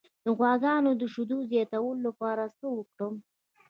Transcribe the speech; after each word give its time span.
د 0.25 0.25
غواګانو 0.37 0.91
د 1.01 1.03
شیدو 1.13 1.37
زیاتولو 1.51 2.03
لپاره 2.07 2.43
څه 2.57 2.65
وکړم؟ 2.77 3.13